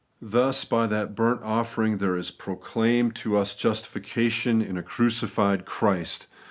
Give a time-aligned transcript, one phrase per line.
[0.19, 6.25] Thus, by that burnt offering there is proclaimed to ns justification in a crucified Christ.